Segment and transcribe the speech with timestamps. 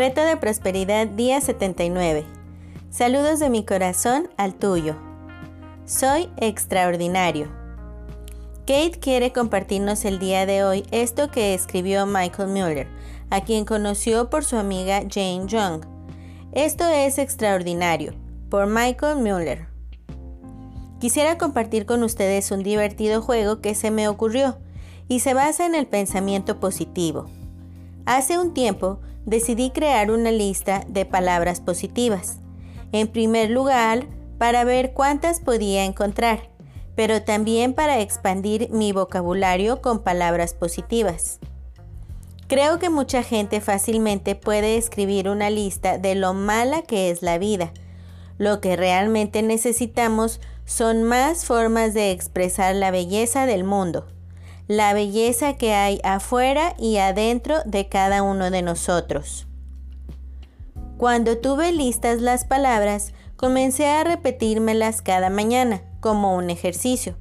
[0.00, 2.24] Reto de Prosperidad día 79.
[2.88, 4.96] Saludos de mi corazón al tuyo.
[5.84, 7.48] Soy extraordinario.
[8.60, 12.88] Kate quiere compartirnos el día de hoy esto que escribió Michael Mueller,
[13.28, 15.82] a quien conoció por su amiga Jane Young.
[16.52, 18.14] Esto es extraordinario,
[18.48, 19.66] por Michael Mueller.
[20.98, 24.56] Quisiera compartir con ustedes un divertido juego que se me ocurrió
[25.08, 27.26] y se basa en el pensamiento positivo.
[28.06, 32.38] Hace un tiempo decidí crear una lista de palabras positivas.
[32.92, 34.06] En primer lugar,
[34.38, 36.50] para ver cuántas podía encontrar,
[36.94, 41.38] pero también para expandir mi vocabulario con palabras positivas.
[42.46, 47.38] Creo que mucha gente fácilmente puede escribir una lista de lo mala que es la
[47.38, 47.72] vida.
[48.38, 54.06] Lo que realmente necesitamos son más formas de expresar la belleza del mundo
[54.70, 59.48] la belleza que hay afuera y adentro de cada uno de nosotros.
[60.96, 67.16] Cuando tuve listas las palabras, comencé a repetírmelas cada mañana como un ejercicio.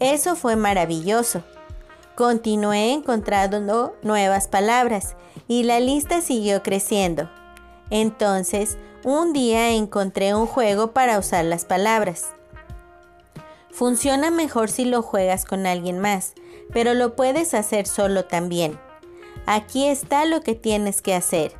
[0.00, 1.42] Eso fue maravilloso.
[2.14, 5.16] Continué encontrando nuevas palabras
[5.46, 7.28] y la lista siguió creciendo.
[7.90, 12.32] Entonces, un día encontré un juego para usar las palabras.
[13.74, 16.34] Funciona mejor si lo juegas con alguien más,
[16.72, 18.78] pero lo puedes hacer solo también.
[19.46, 21.56] Aquí está lo que tienes que hacer.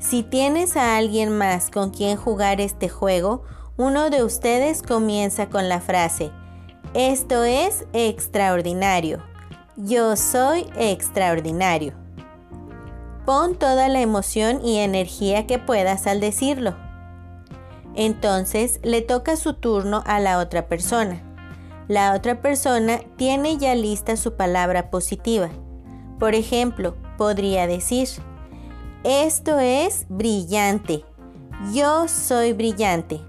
[0.00, 3.44] Si tienes a alguien más con quien jugar este juego,
[3.76, 6.32] uno de ustedes comienza con la frase,
[6.92, 9.22] esto es extraordinario.
[9.76, 11.94] Yo soy extraordinario.
[13.24, 16.74] Pon toda la emoción y energía que puedas al decirlo.
[17.94, 21.22] Entonces le toca su turno a la otra persona.
[21.88, 25.50] La otra persona tiene ya lista su palabra positiva.
[26.18, 28.08] Por ejemplo, podría decir,
[29.04, 31.04] esto es brillante.
[31.74, 33.20] Yo soy brillante.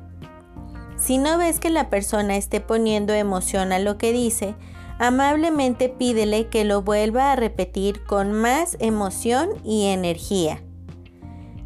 [0.96, 4.56] Si no ves que la persona esté poniendo emoción a lo que dice,
[5.00, 10.62] amablemente pídele que lo vuelva a repetir con más emoción y energía.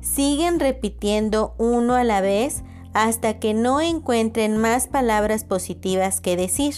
[0.02, 2.64] Siguen repitiendo uno a la vez
[2.98, 6.74] hasta que no encuentren más palabras positivas que decir.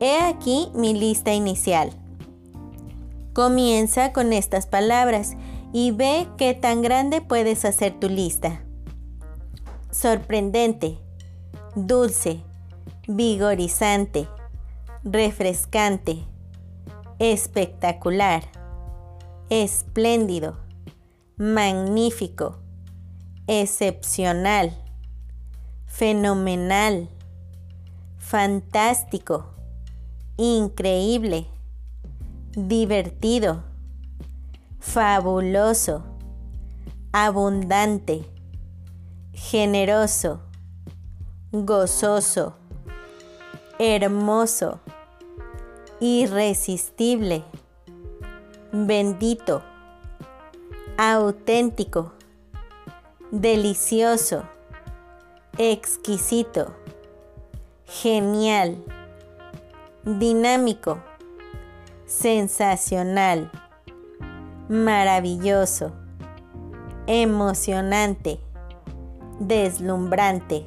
[0.00, 1.90] He aquí mi lista inicial.
[3.34, 5.36] Comienza con estas palabras
[5.74, 8.62] y ve qué tan grande puedes hacer tu lista.
[9.90, 10.96] Sorprendente,
[11.74, 12.40] dulce,
[13.06, 14.28] vigorizante,
[15.04, 16.24] refrescante,
[17.18, 18.44] espectacular,
[19.50, 20.56] espléndido,
[21.36, 22.60] magnífico,
[23.46, 24.87] excepcional
[25.88, 27.08] fenomenal,
[28.18, 29.46] fantástico,
[30.36, 31.48] increíble,
[32.52, 33.64] divertido,
[34.78, 36.04] fabuloso,
[37.12, 38.24] abundante,
[39.32, 40.40] generoso,
[41.50, 42.54] gozoso,
[43.78, 44.80] hermoso,
[46.00, 47.42] irresistible,
[48.72, 49.62] bendito,
[50.96, 52.12] auténtico,
[53.32, 54.57] delicioso
[55.60, 56.72] exquisito,
[57.84, 58.76] genial,
[60.04, 61.02] dinámico,
[62.06, 63.50] sensacional,
[64.68, 65.90] maravilloso,
[67.08, 68.38] emocionante,
[69.40, 70.64] deslumbrante.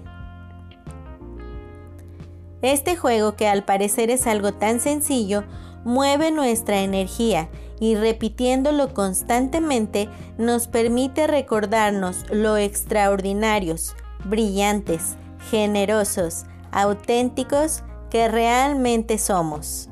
[2.62, 5.46] Este juego, que al parecer es algo tan sencillo,
[5.86, 7.48] mueve nuestra energía
[7.80, 13.96] y repitiéndolo constantemente nos permite recordarnos lo extraordinarios,
[14.26, 15.16] brillantes,
[15.50, 19.90] generosos, auténticos que realmente somos.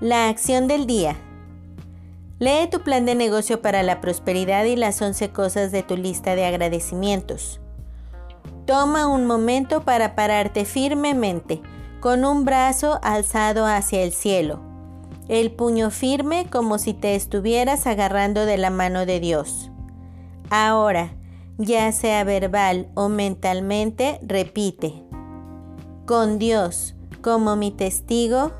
[0.00, 1.16] La acción del día.
[2.38, 6.34] Lee tu plan de negocio para la prosperidad y las 11 cosas de tu lista
[6.34, 7.60] de agradecimientos.
[8.66, 11.62] Toma un momento para pararte firmemente,
[12.00, 14.60] con un brazo alzado hacia el cielo,
[15.28, 19.70] el puño firme como si te estuvieras agarrando de la mano de Dios.
[20.50, 21.14] Ahora,
[21.58, 25.02] ya sea verbal o mentalmente, repite.
[26.06, 28.52] Con Dios como mi testigo,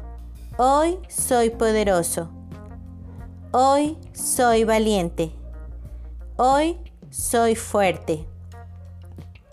[0.57, 2.31] hoy soy poderoso.
[3.53, 5.33] Hoy soy valiente.
[6.37, 6.79] Hoy
[7.11, 8.27] soy fuerte.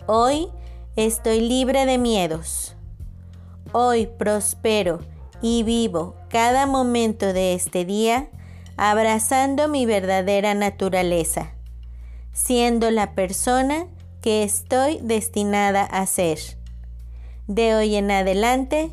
[0.06, 0.48] Hoy
[0.96, 2.76] estoy libre de miedos.
[3.72, 5.00] Hoy prospero
[5.42, 8.28] y vivo cada momento de este día
[8.76, 11.54] abrazando mi verdadera naturaleza
[12.34, 13.86] siendo la persona
[14.20, 16.38] que estoy destinada a ser.
[17.46, 18.90] De hoy en adelante,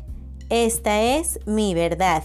[0.48, 2.22] esta es mi verdad.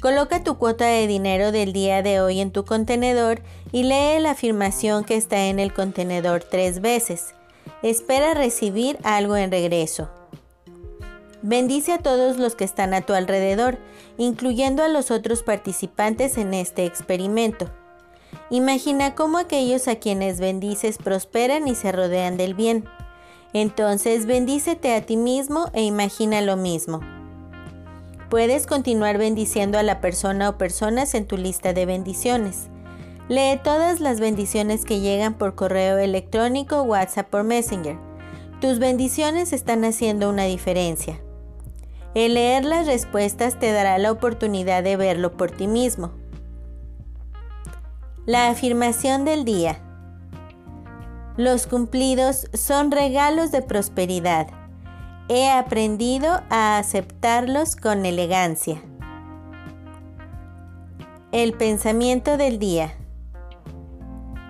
[0.00, 3.40] Coloca tu cuota de dinero del día de hoy en tu contenedor
[3.72, 7.34] y lee la afirmación que está en el contenedor tres veces.
[7.82, 10.10] Espera recibir algo en regreso.
[11.40, 13.78] Bendice a todos los que están a tu alrededor,
[14.18, 17.70] incluyendo a los otros participantes en este experimento.
[18.50, 22.84] Imagina cómo aquellos a quienes bendices prosperan y se rodean del bien.
[23.52, 27.00] Entonces bendícete a ti mismo e imagina lo mismo.
[28.28, 32.68] Puedes continuar bendiciendo a la persona o personas en tu lista de bendiciones.
[33.28, 37.96] Lee todas las bendiciones que llegan por correo electrónico, WhatsApp o Messenger.
[38.60, 41.20] Tus bendiciones están haciendo una diferencia.
[42.14, 46.12] El leer las respuestas te dará la oportunidad de verlo por ti mismo.
[48.26, 49.76] La afirmación del día.
[51.36, 54.46] Los cumplidos son regalos de prosperidad.
[55.28, 58.82] He aprendido a aceptarlos con elegancia.
[61.32, 62.94] El pensamiento del día.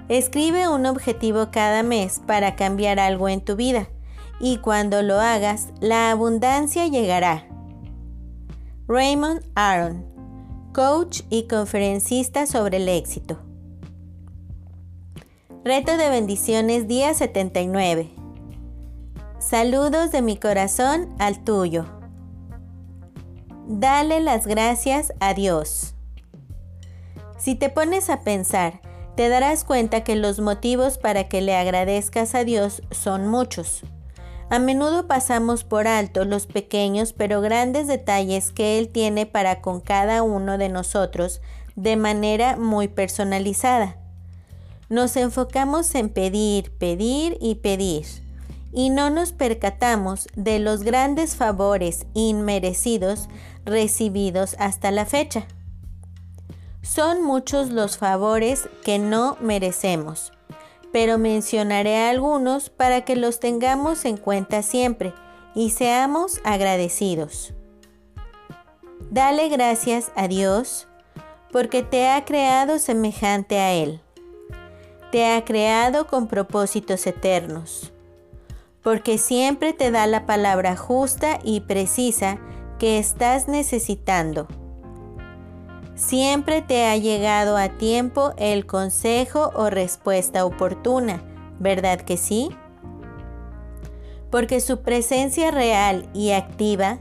[0.09, 3.89] Escribe un objetivo cada mes para cambiar algo en tu vida
[4.39, 7.49] y cuando lo hagas, la abundancia llegará.
[8.87, 10.07] Raymond Aaron,
[10.73, 13.41] coach y conferencista sobre el éxito.
[15.65, 18.11] Reto de bendiciones día 79.
[19.39, 21.87] Saludos de mi corazón al tuyo.
[23.67, 25.95] Dale las gracias a Dios.
[27.39, 28.83] Si te pones a pensar,
[29.17, 33.85] te darás cuenta que los motivos para que le agradezcas a Dios son muchos.
[34.51, 39.81] A menudo pasamos por alto los pequeños pero grandes detalles que Él tiene para con
[39.81, 41.41] cada uno de nosotros
[41.75, 44.04] de manera muy personalizada.
[44.95, 48.07] Nos enfocamos en pedir, pedir y pedir
[48.73, 53.29] y no nos percatamos de los grandes favores inmerecidos
[53.65, 55.49] recibidos hasta la fecha.
[56.83, 60.33] Son muchos los favores que no merecemos,
[60.93, 65.13] pero mencionaré algunos para que los tengamos en cuenta siempre
[65.57, 67.53] y seamos agradecidos.
[69.11, 70.87] Dale gracias a Dios
[71.51, 74.04] porque te ha creado semejante a Él.
[75.15, 77.93] Te ha creado con propósitos eternos
[78.83, 82.39] porque siempre te da la palabra justa y precisa
[82.81, 84.49] que estás necesitando.
[85.95, 91.23] Siempre te ha llegado a tiempo el consejo o respuesta oportuna,
[91.61, 92.49] ¿verdad que sí?
[94.33, 96.99] Porque su presencia real y activa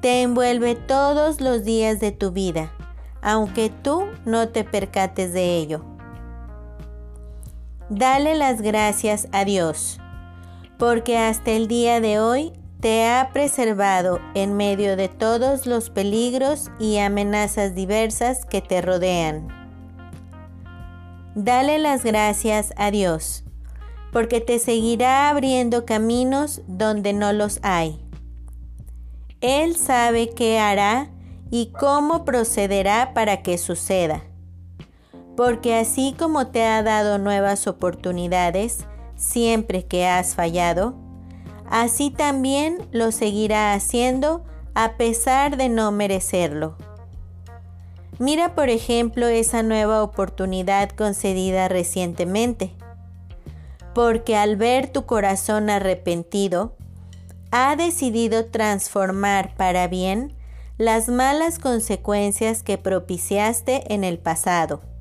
[0.00, 2.72] te envuelve todos los días de tu vida,
[3.20, 5.93] aunque tú no te percates de ello.
[7.90, 10.00] Dale las gracias a Dios
[10.78, 16.70] porque hasta el día de hoy te ha preservado en medio de todos los peligros
[16.78, 19.48] y amenazas diversas que te rodean.
[21.34, 23.44] Dale las gracias a Dios,
[24.12, 28.00] porque te seguirá abriendo caminos donde no los hay.
[29.40, 31.10] Él sabe qué hará
[31.50, 34.22] y cómo procederá para que suceda.
[35.36, 38.86] Porque así como te ha dado nuevas oportunidades,
[39.16, 40.94] siempre que has fallado,
[41.68, 44.44] así también lo seguirá haciendo
[44.74, 46.76] a pesar de no merecerlo.
[48.18, 52.72] Mira por ejemplo esa nueva oportunidad concedida recientemente,
[53.92, 56.76] porque al ver tu corazón arrepentido,
[57.50, 60.34] ha decidido transformar para bien
[60.76, 64.93] las malas consecuencias que propiciaste en el pasado.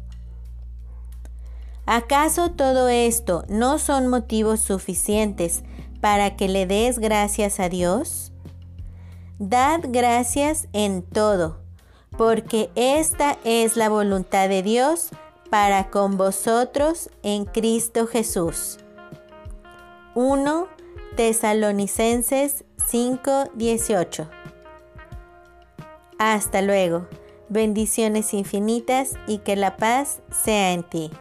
[1.85, 5.63] ¿Acaso todo esto no son motivos suficientes
[5.99, 8.31] para que le des gracias a Dios?
[9.37, 11.59] Dad gracias en todo,
[12.17, 15.09] porque esta es la voluntad de Dios
[15.49, 18.79] para con vosotros en Cristo Jesús.
[20.15, 20.67] 1
[21.15, 24.29] Tesalonicenses 5:18
[26.17, 27.07] Hasta luego.
[27.49, 31.11] Bendiciones infinitas y que la paz sea en ti.